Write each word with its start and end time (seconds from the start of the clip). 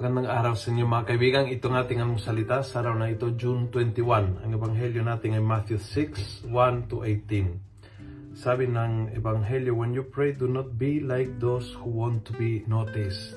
araw 0.00 0.56
sa 0.56 0.72
inyo 0.72 0.88
mga 0.88 1.12
kaibigan. 1.12 1.44
Ito 1.44 1.68
ng 1.68 1.76
ating 1.76 2.00
anong 2.00 2.24
salita 2.24 2.64
sa 2.64 2.80
araw 2.80 2.96
na 2.96 3.12
ito, 3.12 3.36
June 3.36 3.68
21. 3.68 4.40
Ang 4.40 4.50
ebanghelyo 4.56 5.04
natin 5.04 5.36
ay 5.36 5.44
Matthew 5.44 5.76
6, 5.76 6.48
1 6.48 6.88
to 6.88 7.04
18. 7.04 8.32
Sabi 8.32 8.64
ng 8.64 9.12
ebanghelyo, 9.12 9.76
When 9.76 9.92
you 9.92 10.08
pray, 10.08 10.32
do 10.32 10.48
not 10.48 10.80
be 10.80 11.04
like 11.04 11.36
those 11.36 11.76
who 11.76 11.92
want 11.92 12.24
to 12.24 12.32
be 12.32 12.64
noticed. 12.64 13.36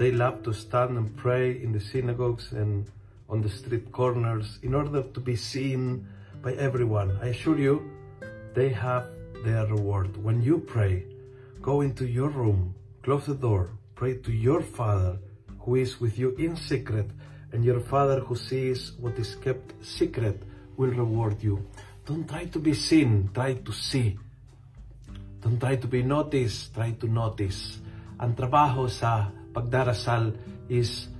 They 0.00 0.16
love 0.16 0.40
to 0.48 0.56
stand 0.56 0.96
and 0.96 1.12
pray 1.12 1.60
in 1.60 1.76
the 1.76 1.84
synagogues 1.84 2.56
and 2.56 2.88
on 3.28 3.44
the 3.44 3.52
street 3.52 3.92
corners 3.92 4.64
in 4.64 4.72
order 4.72 5.04
to 5.04 5.20
be 5.20 5.36
seen 5.36 6.08
by 6.40 6.56
everyone. 6.56 7.20
I 7.20 7.36
assure 7.36 7.60
you, 7.60 7.84
they 8.56 8.72
have 8.72 9.12
their 9.44 9.68
reward. 9.68 10.16
When 10.16 10.40
you 10.40 10.64
pray, 10.64 11.04
go 11.60 11.84
into 11.84 12.08
your 12.08 12.32
room, 12.32 12.72
close 13.04 13.28
the 13.28 13.36
door, 13.36 13.76
pray 13.92 14.16
to 14.24 14.32
your 14.32 14.64
Father 14.64 15.20
who 15.62 15.78
is 15.78 15.98
with 16.02 16.18
you 16.18 16.34
in 16.38 16.58
secret, 16.58 17.10
and 17.52 17.64
your 17.64 17.80
Father 17.80 18.20
who 18.20 18.34
sees 18.34 18.92
what 18.98 19.18
is 19.18 19.34
kept 19.38 19.74
secret 19.84 20.42
will 20.76 20.90
reward 20.90 21.38
you. 21.42 21.62
Don't 22.02 22.26
try 22.26 22.50
to 22.50 22.58
be 22.58 22.74
seen, 22.74 23.30
try 23.30 23.54
to 23.62 23.72
see. 23.72 24.18
Don't 25.42 25.58
try 25.58 25.76
to 25.78 25.86
be 25.86 26.02
noticed, 26.02 26.74
try 26.74 26.94
to 26.98 27.06
notice. 27.06 27.78
Ang 28.18 28.34
trabaho 28.34 28.86
sa 28.86 29.30
pagdarasal 29.30 30.34
is 30.70 31.10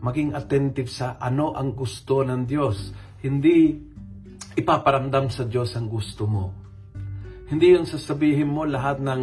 maging 0.00 0.32
attentive 0.32 0.88
sa 0.88 1.20
ano 1.20 1.52
ang 1.52 1.76
gusto 1.76 2.24
ng 2.24 2.46
Diyos. 2.48 2.94
Hindi 3.20 3.76
ipaparamdam 4.56 5.28
sa 5.28 5.44
Diyos 5.44 5.76
ang 5.76 5.86
gusto 5.86 6.24
mo. 6.24 6.44
Hindi 7.50 7.74
yung 7.74 7.84
sasabihin 7.84 8.48
mo 8.48 8.62
lahat 8.62 9.02
ng 9.02 9.22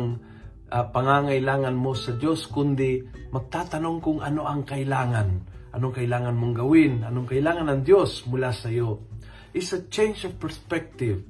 uh, 0.71 0.85
pangangailangan 0.91 1.75
mo 1.75 1.95
sa 1.95 2.15
Diyos, 2.15 2.47
kundi 2.51 3.03
magtatanong 3.31 3.97
kung 4.03 4.19
ano 4.19 4.43
ang 4.47 4.67
kailangan. 4.67 5.27
Anong 5.75 5.93
kailangan 5.93 6.35
mong 6.35 6.55
gawin? 6.57 6.93
Anong 7.03 7.27
kailangan 7.27 7.67
ng 7.69 7.81
Diyos 7.83 8.25
mula 8.27 8.51
sa 8.51 8.71
iyo? 8.71 9.03
It's 9.53 9.71
a 9.75 9.85
change 9.87 10.27
of 10.27 10.39
perspective. 10.41 11.23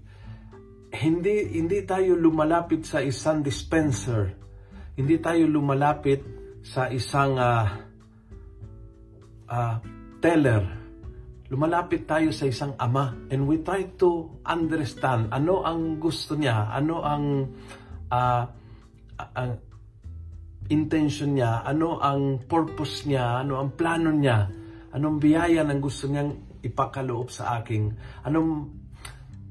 Hindi, 0.93 1.57
hindi 1.59 1.83
tayo 1.83 2.15
lumalapit 2.15 2.87
sa 2.87 3.03
isang 3.03 3.43
dispenser. 3.43 4.33
Hindi 4.97 5.19
tayo 5.19 5.45
lumalapit 5.45 6.23
sa 6.63 6.89
isang 6.89 7.37
uh, 7.37 7.67
uh, 9.51 9.75
teller. 10.19 10.63
Lumalapit 11.47 12.03
tayo 12.03 12.31
sa 12.35 12.43
isang 12.43 12.75
ama 12.75 13.15
and 13.31 13.47
we 13.47 13.63
try 13.63 13.87
to 13.95 14.27
understand 14.43 15.31
ano 15.31 15.63
ang 15.63 15.95
gusto 15.95 16.35
niya, 16.35 16.67
ano 16.67 16.99
ang 17.07 17.23
uh, 18.11 18.43
ang 19.17 19.51
intention 20.67 21.33
niya, 21.33 21.63
ano 21.63 21.97
ang 21.97 22.45
purpose 22.45 23.07
niya, 23.07 23.41
ano 23.41 23.57
ang 23.57 23.73
plano 23.73 24.11
niya, 24.11 24.51
anong 24.93 25.17
biyaya 25.17 25.63
ng 25.63 25.79
gusto 25.79 26.07
niyang 26.07 26.61
ipakaloob 26.63 27.31
sa 27.31 27.59
akin, 27.61 27.93
anong 28.27 28.51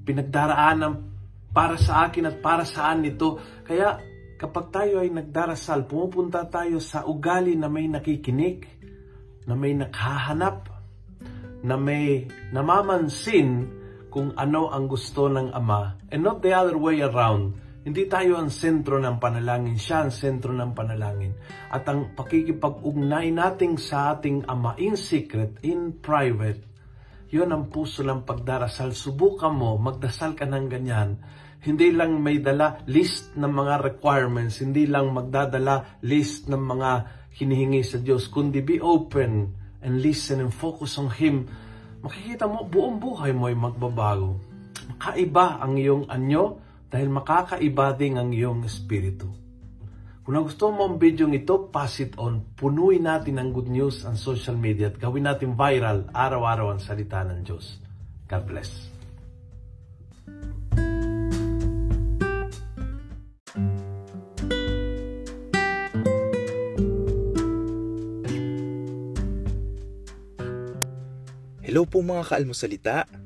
pinagdaraanan 0.07 0.93
para 1.51 1.81
sa 1.81 2.07
akin 2.07 2.29
at 2.29 2.37
para 2.45 2.69
saan 2.69 3.03
ito. 3.09 3.41
Kaya 3.65 3.97
kapag 4.37 4.69
tayo 4.69 5.01
ay 5.01 5.09
nagdarasal, 5.09 5.89
pumupunta 5.89 6.45
tayo 6.47 6.79
sa 6.79 7.09
ugali 7.09 7.57
na 7.57 7.73
may 7.73 7.89
nakikinig, 7.89 8.69
na 9.49 9.57
may 9.57 9.73
nakahanap, 9.73 10.69
na 11.65 11.75
may 11.81 12.29
namamansin 12.53 13.67
kung 14.13 14.37
ano 14.37 14.69
ang 14.69 14.87
gusto 14.87 15.33
ng 15.33 15.57
Ama, 15.57 16.13
and 16.13 16.23
not 16.23 16.45
the 16.45 16.53
other 16.53 16.77
way 16.77 17.01
around 17.01 17.66
hindi 17.87 18.11
tayo 18.11 18.43
ang 18.43 18.51
sentro 18.51 18.99
ng 18.99 19.23
panalangin, 19.23 19.79
siya 19.79 20.03
ang 20.03 20.11
sentro 20.11 20.51
ng 20.51 20.75
panalangin. 20.75 21.39
At 21.71 21.87
ang 21.87 22.19
pakikipag-ugnay 22.19 23.31
natin 23.31 23.79
sa 23.79 24.11
ating 24.11 24.43
Ama 24.51 24.75
in 24.83 24.99
secret, 24.99 25.63
in 25.63 26.03
private, 26.03 26.67
yun 27.31 27.55
ang 27.55 27.71
puso 27.71 28.03
ng 28.03 28.27
pagdarasal. 28.27 28.91
Subukan 28.91 29.55
mo, 29.55 29.79
magdasal 29.79 30.35
ka 30.35 30.51
ng 30.51 30.67
ganyan. 30.67 31.15
Hindi 31.63 31.95
lang 31.95 32.19
may 32.19 32.43
dala 32.43 32.83
list 32.91 33.39
ng 33.39 33.55
mga 33.55 33.79
requirements, 33.79 34.59
hindi 34.59 34.91
lang 34.91 35.15
magdadala 35.15 36.03
list 36.03 36.51
ng 36.51 36.59
mga 36.59 36.91
hinihingi 37.39 37.87
sa 37.87 38.03
Diyos, 38.03 38.27
kundi 38.27 38.67
be 38.67 38.83
open 38.83 39.55
and 39.87 40.03
listen 40.03 40.43
and 40.43 40.51
focus 40.51 40.99
on 40.99 41.07
Him. 41.15 41.47
Makikita 42.03 42.51
mo, 42.51 42.67
buong 42.67 42.99
buhay 42.99 43.31
mo 43.31 43.47
ay 43.47 43.55
magbabago. 43.55 44.43
Makaiba 44.91 45.63
ang 45.63 45.79
iyong 45.79 46.11
anyo, 46.11 46.66
dahil 46.87 47.09
makakaiba 47.11 47.95
din 47.99 48.15
ang 48.19 48.31
iyong 48.31 48.63
espiritu. 48.63 49.27
Kung 50.27 50.35
nagustuhan 50.35 50.75
mo 50.75 50.91
ang 50.91 50.99
video 50.99 51.31
ito, 51.31 51.71
pass 51.71 52.03
it 52.03 52.19
on. 52.19 52.43
Punuin 52.59 53.07
natin 53.07 53.39
ang 53.39 53.55
good 53.55 53.71
news 53.71 54.03
ang 54.03 54.19
social 54.19 54.59
media 54.59 54.91
at 54.91 54.99
gawin 54.99 55.23
natin 55.23 55.55
viral 55.55 56.11
araw-araw 56.11 56.75
ang 56.75 56.83
salita 56.83 57.23
ng 57.23 57.47
Diyos. 57.47 57.79
God 58.27 58.43
bless. 58.43 58.71
Hello 71.63 71.83
po 71.87 72.03
mga 72.03 72.27
kaalmosalita. 72.27 73.26